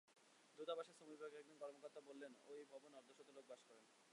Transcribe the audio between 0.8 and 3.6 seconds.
শ্রমবিভাগের এক কর্মকর্তা বলেন, ওই ভবনে অর্ধশত লোক